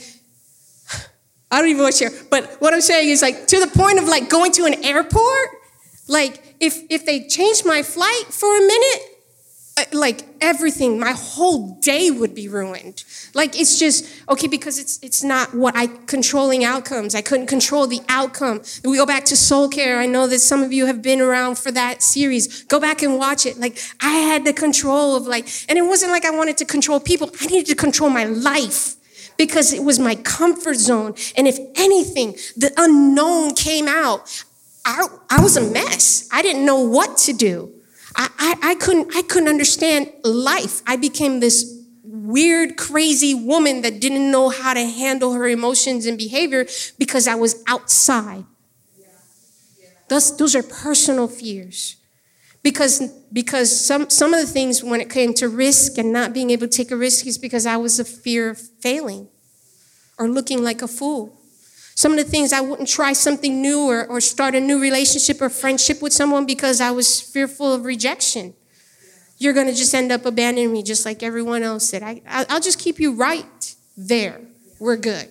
[1.51, 3.97] I don't even want to share, but what I'm saying is like to the point
[3.97, 5.49] of like going to an airport,
[6.07, 9.01] like if if they changed my flight for a minute,
[9.77, 13.03] uh, like everything, my whole day would be ruined.
[13.33, 17.15] Like it's just okay because it's it's not what I controlling outcomes.
[17.15, 18.61] I couldn't control the outcome.
[18.85, 19.99] We go back to soul care.
[19.99, 22.63] I know that some of you have been around for that series.
[22.65, 23.57] Go back and watch it.
[23.57, 26.99] Like I had the control of like, and it wasn't like I wanted to control
[26.99, 27.31] people.
[27.41, 28.95] I needed to control my life
[29.37, 31.15] because it was my comfort zone.
[31.35, 34.43] And if anything, the unknown came out.
[34.85, 36.27] I, I was a mess.
[36.31, 37.71] I didn't know what to do.
[38.15, 40.81] I, I, I, couldn't, I couldn't understand life.
[40.87, 46.17] I became this weird, crazy woman that didn't know how to handle her emotions and
[46.17, 46.65] behavior
[46.97, 48.45] because I was outside.
[48.99, 49.07] Yeah.
[50.09, 51.97] Those, those are personal fears.
[52.63, 56.51] Because, because some, some of the things when it came to risk and not being
[56.51, 59.29] able to take a risk is because I was a fear of failing
[60.19, 61.40] or looking like a fool.
[62.01, 65.41] Some of the things I wouldn't try something new or, or start a new relationship
[65.41, 68.53] or friendship with someone because I was fearful of rejection
[69.41, 72.03] you're going to just end up abandoning me just like everyone else said.
[72.03, 74.39] I, I'll just keep you right there.
[74.79, 75.29] We're good.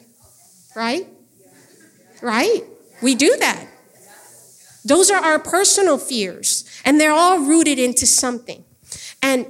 [0.74, 1.06] Right?
[2.20, 2.64] Right?
[3.00, 3.68] We do that.
[4.84, 8.64] Those are our personal fears, and they're all rooted into something.
[9.22, 9.46] And,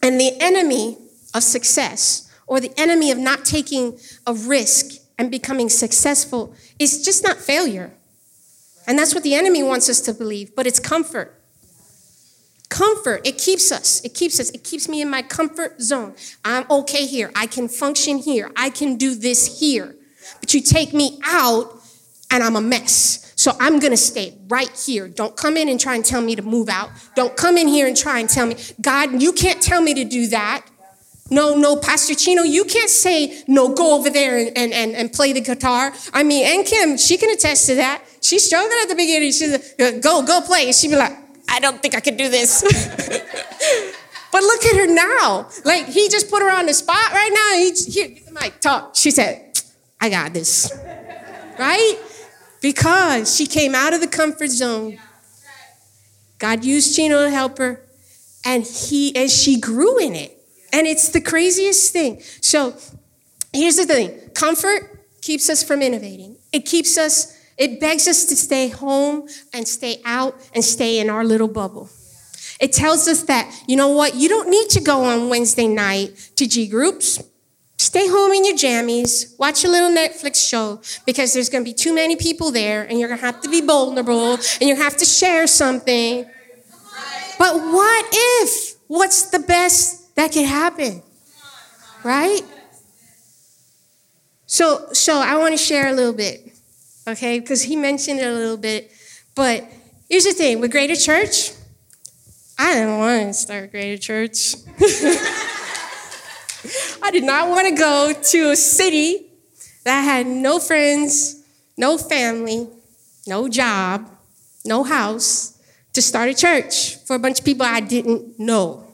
[0.00, 0.96] and the enemy
[1.34, 7.24] of success, or the enemy of not taking a risk and becoming successful, is just
[7.24, 7.92] not failure.
[8.86, 11.34] And that's what the enemy wants us to believe, but it's comfort.
[12.68, 14.02] Comfort, it keeps us.
[14.04, 14.50] It keeps us.
[14.50, 16.14] It keeps me in my comfort zone.
[16.44, 17.30] I'm okay here.
[17.34, 18.50] I can function here.
[18.56, 19.96] I can do this here.
[20.40, 21.80] But you take me out
[22.30, 23.32] and I'm a mess.
[23.36, 25.08] So I'm going to stay right here.
[25.08, 26.90] Don't come in and try and tell me to move out.
[27.14, 30.04] Don't come in here and try and tell me, God, you can't tell me to
[30.04, 30.66] do that.
[31.30, 35.12] No, no, Pastor Chino, you can't say, no, go over there and, and, and, and
[35.12, 35.92] play the guitar.
[36.14, 38.02] I mean, and Kim, she can attest to that.
[38.22, 39.32] She struggled at the beginning.
[39.32, 40.66] She's like, go, go play.
[40.66, 41.12] And she'd be like,
[41.48, 42.62] I don't think I can do this.
[44.32, 45.48] but look at her now.
[45.64, 47.58] Like he just put her on the spot right now.
[47.58, 48.96] He, here, get the mic, talk.
[48.96, 49.60] She said,
[50.00, 50.72] I got this.
[51.58, 51.96] Right?
[52.60, 54.98] Because she came out of the comfort zone.
[56.38, 57.82] God used Chino to help her,
[58.44, 60.37] and he and she grew in it.
[60.72, 62.20] And it's the craziest thing.
[62.40, 62.74] So
[63.52, 66.36] here's the thing comfort keeps us from innovating.
[66.52, 71.10] It keeps us it begs us to stay home and stay out and stay in
[71.10, 71.90] our little bubble.
[72.60, 76.30] It tells us that, you know what, you don't need to go on Wednesday night
[76.36, 77.22] to G groups.
[77.76, 81.74] Stay home in your jammies, watch a little Netflix show because there's going to be
[81.74, 84.96] too many people there and you're going to have to be vulnerable and you have
[84.96, 86.28] to share something.
[87.38, 88.76] But what if?
[88.88, 91.02] What's the best that could happen?
[92.04, 92.42] Right?
[94.46, 96.48] So, so I want to share a little bit
[97.08, 97.40] okay?
[97.40, 98.90] Because he mentioned it a little bit.
[99.34, 99.64] But
[100.08, 101.52] here's the thing with Greater Church,
[102.58, 104.54] I didn't want to start Greater Church.
[107.02, 109.26] I did not want to go to a city
[109.84, 111.42] that had no friends,
[111.76, 112.68] no family,
[113.26, 114.10] no job,
[114.64, 115.58] no house
[115.92, 118.87] to start a church for a bunch of people I didn't know.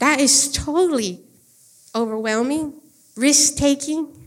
[0.00, 1.20] That is totally
[1.94, 2.72] overwhelming,
[3.16, 4.26] risk taking.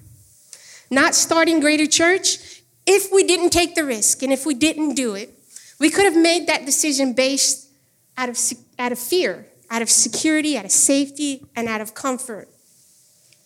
[0.92, 5.16] Not starting Greater Church, if we didn't take the risk and if we didn't do
[5.16, 5.34] it,
[5.80, 7.70] we could have made that decision based
[8.18, 8.38] out of,
[8.78, 12.48] out of fear, out of security, out of safety, and out of comfort.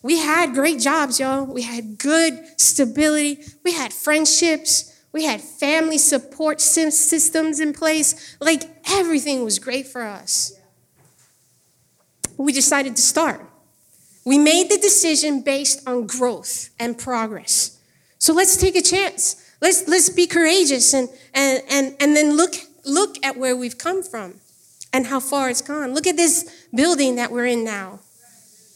[0.02, 1.46] We had great jobs, y'all.
[1.46, 3.38] We had good stability.
[3.64, 4.94] We had friendships.
[5.12, 8.36] We had family support systems in place.
[8.38, 10.57] Like everything was great for us
[12.44, 13.40] we decided to start.
[14.24, 17.78] We made the decision based on growth and progress.
[18.18, 19.44] So let's take a chance.
[19.60, 24.02] Let's, let's be courageous and, and, and, and then look, look at where we've come
[24.02, 24.34] from
[24.92, 25.94] and how far it's gone.
[25.94, 28.00] Look at this building that we're in now.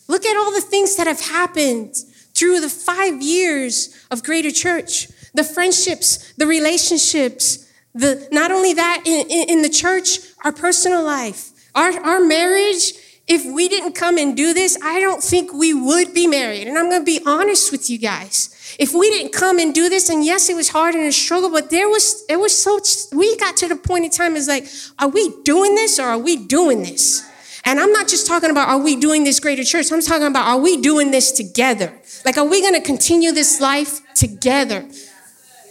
[0.09, 1.97] Look at all the things that have happened
[2.35, 9.03] through the five years of Greater Church the friendships, the relationships, the, not only that
[9.07, 12.93] in, in, in the church, our personal life, our, our marriage
[13.29, 16.67] if we didn't come and do this, I don't think we would be married.
[16.67, 18.49] And I'm going to be honest with you guys.
[18.79, 21.51] If we didn't come and do this, and yes, it was hard and a struggle,
[21.51, 22.81] but there was, it was so,
[23.17, 24.67] we got to the point in time is like,
[24.99, 27.29] are we doing this or are we doing this?
[27.65, 29.93] And I'm not just talking about are we doing this greater church?
[29.93, 31.93] I'm talking about are we doing this together?
[32.25, 34.89] Like, are we going to continue this life together?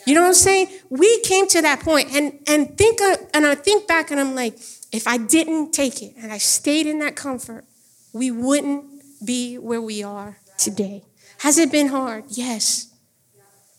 [0.05, 0.69] You know what I'm saying?
[0.89, 4.35] We came to that point and, and think, of, and I think back and I'm
[4.35, 4.57] like,
[4.91, 7.65] if I didn't take it and I stayed in that comfort,
[8.13, 8.85] we wouldn't
[9.25, 11.03] be where we are today.
[11.39, 12.25] Has it been hard?
[12.29, 12.87] Yes.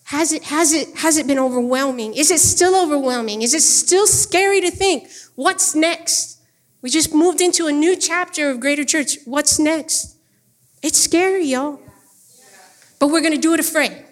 [0.04, 2.14] Has it, has it, has it been overwhelming?
[2.14, 3.42] Is it still overwhelming?
[3.42, 6.40] Is it still scary to think, what's next?
[6.82, 9.18] We just moved into a new chapter of Greater Church.
[9.24, 10.16] What's next?
[10.82, 11.80] It's scary, y'all.
[12.98, 14.04] But we're going to do it afraid.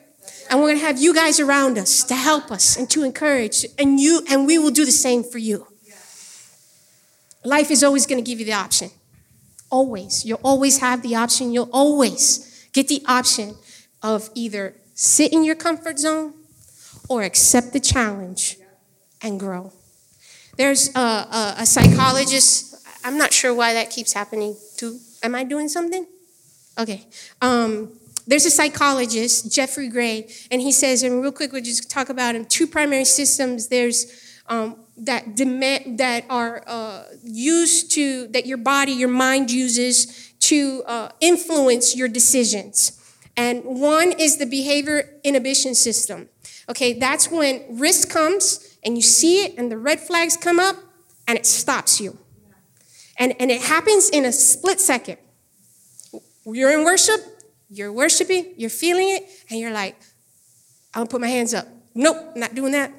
[0.49, 3.67] And we're going to have you guys around us to help us and to encourage.
[3.79, 5.67] And you, and we will do the same for you.
[7.45, 8.91] Life is always going to give you the option.
[9.71, 10.25] Always.
[10.25, 11.53] You'll always have the option.
[11.53, 13.55] You'll always get the option
[14.03, 16.35] of either sit in your comfort zone
[17.09, 18.59] or accept the challenge
[19.23, 19.73] and grow.
[20.57, 22.87] There's a, a, a psychologist.
[23.05, 24.57] I'm not sure why that keeps happening.
[24.77, 24.99] Too.
[25.23, 26.07] Am I doing something?
[26.79, 27.07] Okay.
[27.41, 32.11] Um, there's a psychologist, Jeffrey Gray, and he says, and real quick, we'll just talk
[32.11, 32.45] about him.
[32.45, 33.69] Two primary systems.
[33.69, 40.33] There's um, that demand that are uh, used to that your body your mind uses
[40.41, 42.97] to uh, influence your decisions.
[43.37, 46.29] And one is the behavior inhibition system.
[46.69, 50.77] Okay that's when risk comes and you see it and the red flags come up
[51.27, 52.19] and it stops you.
[53.17, 55.19] And, and it happens in a split second.
[56.45, 57.21] You're in worship
[57.73, 59.97] you're worshiping you're feeling it and you're like
[60.93, 61.67] gonna put my hands up.
[61.95, 62.93] Nope not doing that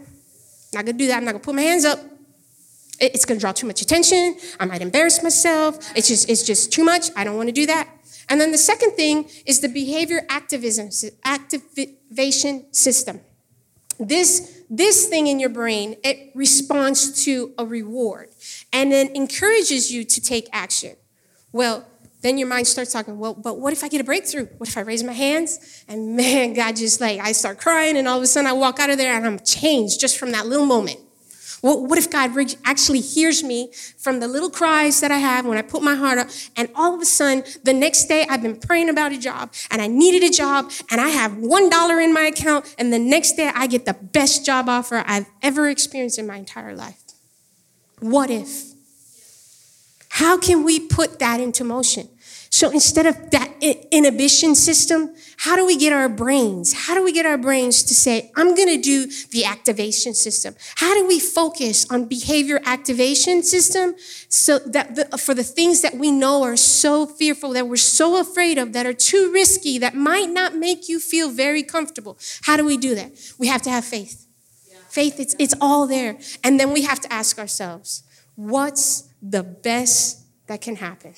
[0.73, 1.17] not gonna do that.
[1.17, 1.99] I'm not gonna put my hands up.
[2.99, 4.37] It's gonna draw too much attention.
[4.59, 5.77] I might embarrass myself.
[5.95, 7.09] It's just, it's just too much.
[7.15, 7.87] I don't wanna do that.
[8.29, 10.89] And then the second thing is the behavior activism,
[11.25, 13.21] activation system.
[13.99, 18.29] This, this thing in your brain, it responds to a reward
[18.71, 20.95] and then encourages you to take action.
[21.51, 21.85] Well,
[22.21, 24.47] then your mind starts talking, well, but what if I get a breakthrough?
[24.57, 25.83] What if I raise my hands?
[25.87, 28.79] And man, God just like, I start crying, and all of a sudden I walk
[28.79, 30.99] out of there and I'm changed just from that little moment.
[31.63, 32.31] Well, what if God
[32.65, 36.17] actually hears me from the little cries that I have when I put my heart
[36.17, 39.53] up, and all of a sudden, the next day I've been praying about a job,
[39.69, 43.33] and I needed a job, and I have $1 in my account, and the next
[43.33, 46.99] day I get the best job offer I've ever experienced in my entire life?
[47.99, 48.70] What if?
[50.21, 52.07] How can we put that into motion?
[52.51, 53.55] So instead of that
[53.91, 56.73] inhibition system, how do we get our brains?
[56.73, 60.53] How do we get our brains to say, I'm going to do the activation system?
[60.75, 63.95] How do we focus on behavior activation system
[64.29, 68.21] so that the, for the things that we know are so fearful, that we're so
[68.21, 72.19] afraid of, that are too risky, that might not make you feel very comfortable?
[72.43, 73.11] How do we do that?
[73.39, 74.27] We have to have faith.
[74.87, 76.19] Faith, it's, it's all there.
[76.43, 78.03] And then we have to ask ourselves,
[78.49, 81.13] what's the best that can happen?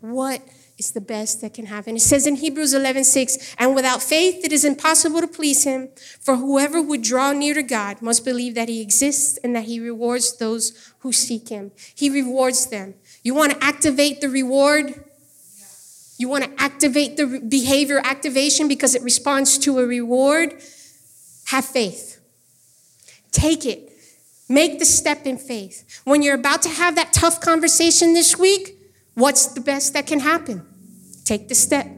[0.00, 0.40] What
[0.78, 1.96] is the best that can happen?
[1.96, 5.88] It says in Hebrews 11, 6, and without faith it is impossible to please him,
[6.20, 9.80] for whoever would draw near to God must believe that he exists and that he
[9.80, 11.72] rewards those who seek him.
[11.94, 12.94] He rewards them.
[13.22, 15.04] You want to activate the reward?
[16.18, 20.62] You want to activate the behavior activation because it responds to a reward?
[21.46, 22.20] Have faith.
[23.32, 23.85] Take it.
[24.48, 26.00] Make the step in faith.
[26.04, 28.78] When you're about to have that tough conversation this week,
[29.14, 30.64] what's the best that can happen?
[31.24, 31.88] Take the step.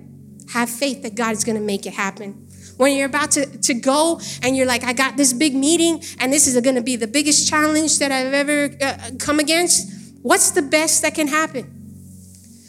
[0.53, 2.47] Have faith that God is going to make it happen.
[2.79, 6.33] When you're about to, to go and you're like, I got this big meeting and
[6.33, 10.53] this is going to be the biggest challenge that I've ever uh, come against, what's
[10.53, 11.65] the best that can happen?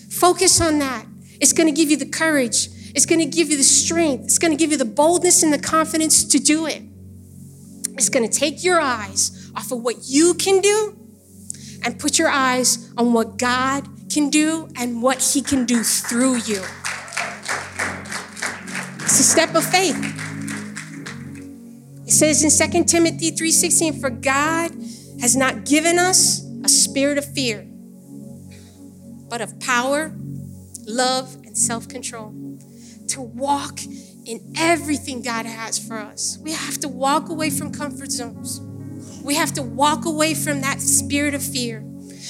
[0.09, 1.05] Focus on that.
[1.39, 2.67] It's going to give you the courage.
[2.95, 4.25] It's going to give you the strength.
[4.25, 6.81] It's going to give you the boldness and the confidence to do it.
[7.93, 10.97] It's going to take your eyes off of what you can do
[11.83, 16.37] and put your eyes on what God can do and what He can do through
[16.37, 16.61] you.
[19.01, 19.97] It's a step of faith.
[22.05, 24.71] It says in 2 Timothy 3:16, for God
[25.21, 27.67] has not given us a spirit of fear,
[29.29, 30.15] but of power,
[30.85, 32.33] love, and self control.
[33.09, 33.79] To walk
[34.25, 36.37] in everything God has for us.
[36.43, 38.61] We have to walk away from comfort zones.
[39.23, 41.83] We have to walk away from that spirit of fear.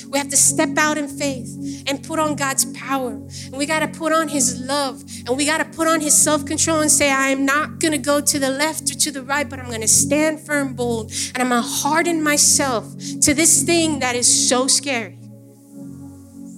[0.09, 3.11] We have to step out in faith and put on God's power.
[3.11, 5.03] And we got to put on His love.
[5.27, 7.91] And we got to put on His self control and say, I am not going
[7.91, 10.73] to go to the left or to the right, but I'm going to stand firm,
[10.73, 11.11] bold.
[11.35, 12.85] And I'm going to harden myself
[13.21, 15.19] to this thing that is so scary,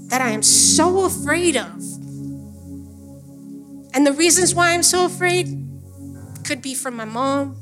[0.08, 1.76] that I am so afraid of.
[3.94, 5.48] And the reasons why I'm so afraid
[6.46, 7.58] could be from my mom,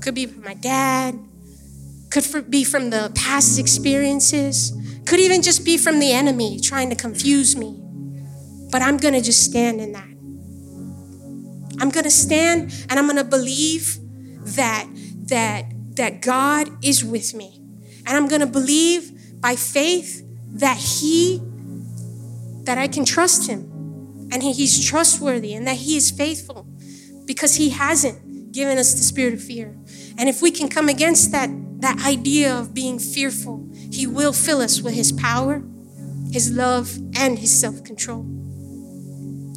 [0.00, 1.18] could be from my dad,
[2.10, 4.72] could be from the past experiences,
[5.06, 7.76] could even just be from the enemy trying to confuse me.
[8.70, 10.08] But I'm gonna just stand in that.
[11.80, 13.98] I'm gonna stand and I'm gonna believe
[14.56, 14.86] that
[15.26, 15.64] that
[15.96, 17.60] that God is with me.
[18.06, 20.22] And I'm gonna believe by faith
[20.54, 21.40] that He
[22.64, 26.66] that I can trust Him and He's trustworthy and that He is faithful
[27.24, 29.76] because He hasn't given us the spirit of fear.
[30.20, 31.48] And if we can come against that,
[31.80, 35.62] that idea of being fearful, He will fill us with His power,
[36.30, 38.26] His love, and His self control.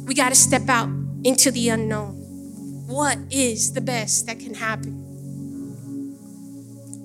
[0.06, 0.88] We got to step out
[1.22, 2.14] into the unknown.
[2.86, 5.02] What is the best that can happen?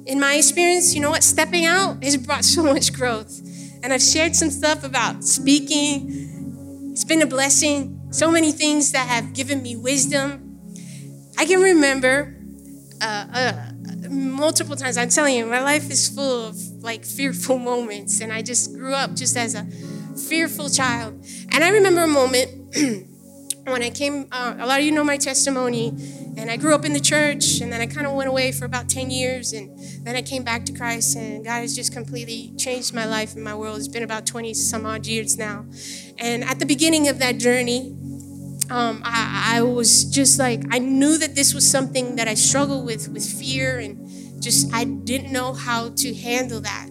[0.05, 1.23] In my experience, you know what?
[1.23, 3.41] Stepping out has brought so much growth.
[3.83, 6.29] And I've shared some stuff about speaking
[6.91, 7.99] it's been a blessing.
[8.11, 10.61] So many things that have given me wisdom.
[11.37, 12.38] I can remember
[13.01, 13.71] uh, uh,
[14.09, 14.97] multiple times.
[14.97, 18.93] I'm telling you, my life is full of like fearful moments, and I just grew
[18.93, 19.65] up just as a
[20.27, 21.25] fearful child.
[21.51, 22.75] And I remember a moment
[23.65, 24.27] when I came.
[24.31, 25.89] Uh, a lot of you know my testimony,
[26.37, 28.65] and I grew up in the church, and then I kind of went away for
[28.65, 32.53] about 10 years, and then I came back to Christ, and God has just completely
[32.57, 33.77] changed my life and my world.
[33.77, 35.65] It's been about 20 some odd years now.
[36.17, 37.95] And at the beginning of that journey,
[38.69, 42.85] um, I, I, was just like, I knew that this was something that I struggled
[42.85, 46.87] with, with fear, and just I didn't know how to handle that.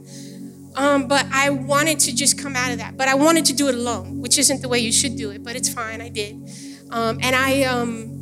[0.77, 2.97] Um, but I wanted to just come out of that.
[2.97, 5.43] But I wanted to do it alone, which isn't the way you should do it,
[5.43, 6.01] but it's fine.
[6.01, 6.51] I did.
[6.91, 8.19] Um, and I, um,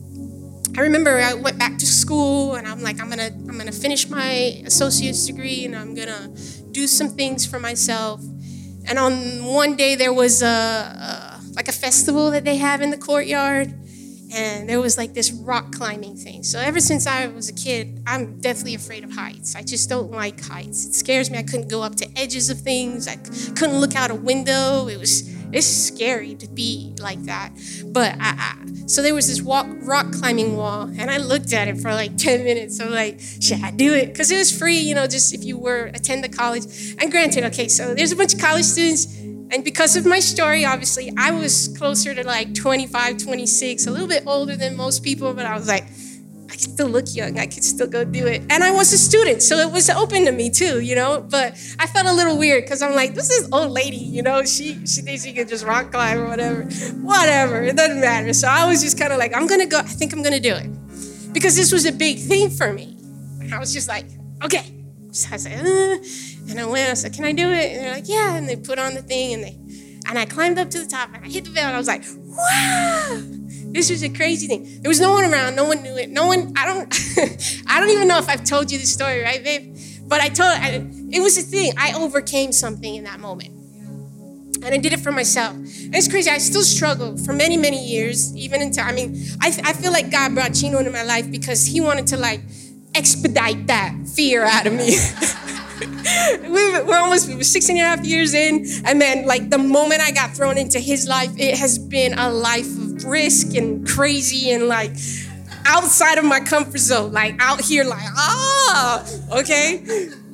[0.76, 4.08] I remember I went back to school, and I'm like, I'm gonna, I'm gonna finish
[4.08, 6.28] my associate's degree, and I'm gonna
[6.72, 8.22] do some things for myself.
[8.88, 12.90] And on one day, there was a, a, like a festival that they have in
[12.90, 13.74] the courtyard,
[14.32, 16.42] and there was like this rock climbing thing.
[16.42, 19.56] So ever since I was a kid, I'm deathly afraid of heights.
[19.56, 20.84] I just don't like heights.
[20.86, 21.38] It scares me.
[21.38, 23.08] I couldn't go up to edges of things.
[23.08, 24.88] I couldn't look out a window.
[24.88, 27.52] It was it's scary to be like that.
[27.86, 31.68] But I, I, so there was this walk, rock climbing wall, and I looked at
[31.68, 32.76] it for like 10 minutes.
[32.76, 34.08] So like, should I do it?
[34.08, 36.96] Because it was free, you know, just if you were attend the college.
[36.98, 39.06] And granted, okay, so there's a bunch of college students,
[39.50, 44.08] and because of my story, obviously, I was closer to like 25, 26, a little
[44.08, 45.84] bit older than most people, but I was like,
[46.48, 47.38] I can still look young.
[47.38, 48.42] I could still go do it.
[48.50, 51.20] And I was a student, so it was open to me too, you know.
[51.28, 54.44] But I felt a little weird because I'm like, this is old lady, you know.
[54.44, 56.62] She she thinks she can just rock climb or whatever.
[57.02, 58.32] Whatever, it doesn't matter.
[58.32, 59.78] So I was just kind of like, I'm gonna go.
[59.78, 60.70] I think I'm gonna do it
[61.32, 62.96] because this was a big thing for me.
[63.52, 64.06] I was just like,
[64.44, 64.75] okay.
[65.16, 66.90] So I said, uh, and I went.
[66.90, 67.72] I said, can I do it?
[67.72, 68.36] And they're like, yeah.
[68.36, 69.56] And they put on the thing and they
[70.08, 71.88] and I climbed up to the top and I hit the bell and I was
[71.88, 73.22] like, wow.
[73.72, 74.80] This was a crazy thing.
[74.80, 75.56] There was no one around.
[75.56, 76.10] No one knew it.
[76.10, 76.52] No one.
[76.56, 76.88] I don't.
[77.66, 79.76] I don't even know if I've told you this story, right, babe?
[80.06, 80.50] But I told.
[80.50, 81.72] I, it was a thing.
[81.76, 83.50] I overcame something in that moment,
[84.62, 85.54] and I did it for myself.
[85.56, 86.30] And it's crazy.
[86.30, 90.10] I still struggle for many, many years, even until I mean, I, I feel like
[90.10, 92.40] God brought Chino into my life because He wanted to like
[92.96, 94.96] expedite that fear out of me.
[96.42, 98.66] we we're almost we were 16 and a half years in.
[98.84, 102.30] And man, like the moment I got thrown into his life, it has been a
[102.30, 104.92] life of risk and crazy and like
[105.66, 109.84] outside of my comfort zone, like out here, like, ah, okay.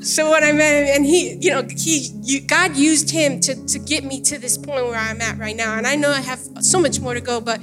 [0.00, 3.78] So what I meant, and he, you know, he, you, God used him to, to
[3.78, 5.76] get me to this point where I'm at right now.
[5.78, 7.60] And I know I have so much more to go, but,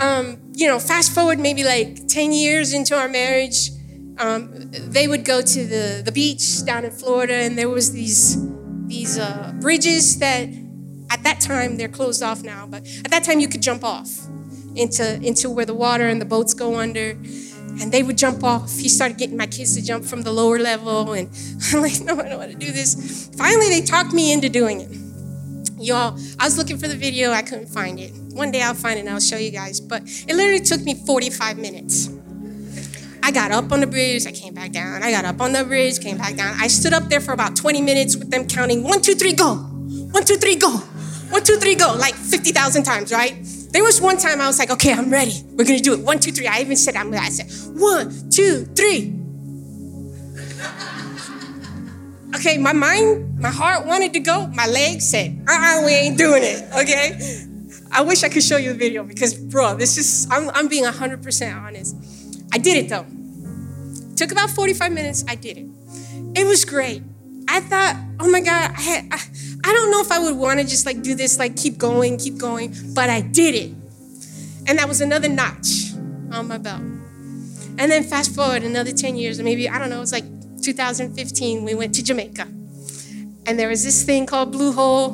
[0.00, 3.70] um, you know, fast forward maybe like 10 years into our marriage,
[4.18, 8.36] um, they would go to the, the beach down in Florida, and there was these,
[8.86, 10.48] these uh, bridges that
[11.10, 14.08] at that time they're closed off now, but at that time you could jump off
[14.74, 17.16] into, into where the water and the boats go under.
[17.80, 18.70] And they would jump off.
[18.78, 21.14] He started getting my kids to jump from the lower level.
[21.14, 21.30] And
[21.72, 23.30] I'm like, no, I don't want to do this.
[23.38, 24.90] Finally, they talked me into doing it.
[25.78, 28.12] Y'all, I was looking for the video, I couldn't find it.
[28.34, 29.80] One day I'll find it and I'll show you guys.
[29.80, 32.08] But it literally took me 45 minutes.
[33.24, 35.02] I got up on the bridge, I came back down.
[35.02, 36.56] I got up on the bridge, came back down.
[36.58, 39.54] I stood up there for about 20 minutes with them counting one, two, three, go.
[39.54, 40.70] One, two, three, go.
[40.70, 41.94] One, two, three, go.
[41.94, 43.36] Like 50,000 times, right?
[43.70, 45.32] There was one time I was like, okay, I'm ready.
[45.52, 46.00] We're gonna do it.
[46.00, 46.48] One, two, three.
[46.48, 47.48] I even said, I'm I said,
[47.78, 49.18] one, two, three.
[52.34, 54.46] Okay, my mind, my heart wanted to go.
[54.46, 57.44] My legs said, uh-uh, we ain't doing it, okay?
[57.92, 60.84] I wish I could show you the video because, bro, this is, I'm, I'm being
[60.84, 61.94] 100% honest.
[62.52, 63.06] I did it though.
[64.16, 65.66] Took about 45 minutes, I did it.
[66.34, 67.02] It was great.
[67.48, 69.20] I thought, oh my God, I, had, I,
[69.64, 72.18] I don't know if I would want to just like do this, like keep going,
[72.18, 73.70] keep going, but I did it.
[74.68, 75.92] And that was another notch
[76.30, 76.80] on my belt.
[76.80, 80.24] And then fast forward another 10 years, or maybe, I don't know, it was like
[80.62, 82.46] 2015, we went to Jamaica.
[83.46, 85.12] And there was this thing called Blue Hole,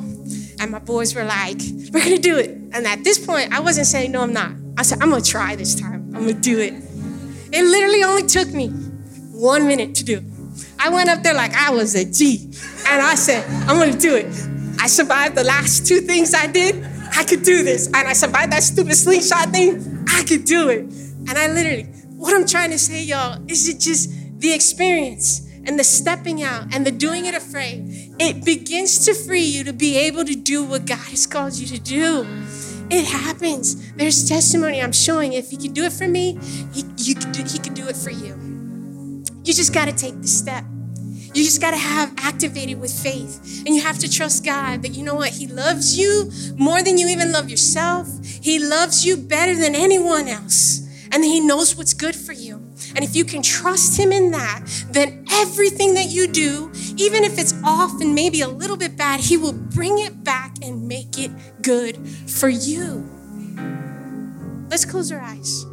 [0.59, 1.59] and my boys were like,
[1.91, 2.51] we're gonna do it.
[2.73, 4.51] And at this point, I wasn't saying, no, I'm not.
[4.77, 6.88] I said, I'm gonna try this time, I'm gonna do it.
[7.51, 8.69] It literally only took me
[9.31, 10.23] one minute to do.
[10.77, 12.45] I went up there like I was a G.
[12.87, 14.27] And I said, I'm gonna do it.
[14.79, 16.85] I survived the last two things I did.
[17.15, 17.87] I could do this.
[17.87, 20.05] And I survived that stupid slingshot thing.
[20.09, 20.81] I could do it.
[20.81, 21.83] And I literally,
[22.15, 26.73] what I'm trying to say, y'all, is it just the experience and the stepping out
[26.73, 28.15] and the doing it afraid.
[28.19, 31.67] It begins to free you to be able to do what God has called you
[31.67, 32.25] to do.
[32.91, 33.91] It happens.
[33.93, 35.33] There's testimony I'm showing.
[35.33, 36.37] If He can do it for me,
[36.73, 38.35] He, you can do, he can do it for you.
[39.43, 40.63] You just got to take the step.
[41.33, 43.63] You just got to have activated with faith.
[43.65, 45.29] And you have to trust God that you know what?
[45.29, 48.07] He loves you more than you even love yourself.
[48.23, 50.87] He loves you better than anyone else.
[51.11, 52.68] And He knows what's good for you.
[52.95, 57.37] And if you can trust Him in that, then everything that you do, even if
[57.37, 61.17] it's off and maybe a little bit bad, He will bring it back and make
[61.17, 61.31] it
[61.61, 63.09] good for you.
[64.69, 65.65] Let's close our eyes.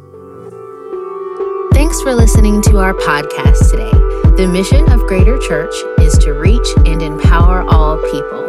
[1.73, 3.91] Thanks for listening to our podcast today.
[4.37, 8.47] The mission of Greater Church is to reach and empower all people.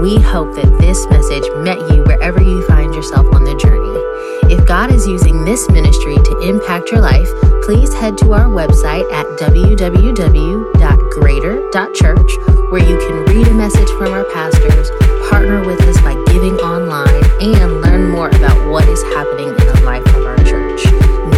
[0.00, 4.13] We hope that this message met you wherever you find yourself on the journey.
[4.50, 7.28] If God is using this ministry to impact your life,
[7.62, 12.36] please head to our website at www.greater.church
[12.70, 14.90] where you can read a message from our pastors,
[15.30, 19.80] partner with us by giving online, and learn more about what is happening in the
[19.84, 20.84] life of our church.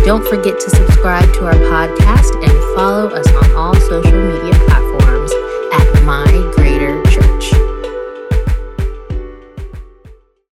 [0.04, 3.76] Don't forget to subscribe to our podcast and follow us on all